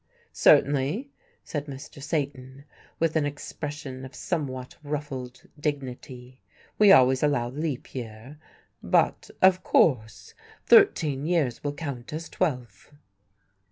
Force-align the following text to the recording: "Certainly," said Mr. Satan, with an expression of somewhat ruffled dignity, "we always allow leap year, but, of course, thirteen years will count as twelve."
"Certainly," 0.33 1.11
said 1.43 1.67
Mr. 1.67 2.01
Satan, 2.01 2.65
with 2.97 3.15
an 3.15 3.27
expression 3.27 4.03
of 4.03 4.15
somewhat 4.15 4.75
ruffled 4.83 5.43
dignity, 5.59 6.41
"we 6.79 6.91
always 6.91 7.21
allow 7.21 7.49
leap 7.49 7.93
year, 7.93 8.39
but, 8.81 9.29
of 9.43 9.61
course, 9.61 10.33
thirteen 10.65 11.27
years 11.27 11.63
will 11.63 11.73
count 11.73 12.13
as 12.13 12.29
twelve." 12.29 12.91